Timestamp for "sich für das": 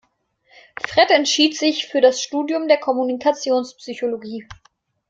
1.55-2.23